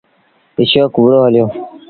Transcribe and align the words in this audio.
اشوڪ 0.61 0.93
وُهڙو 0.99 1.17
هليو۔ 1.25 1.45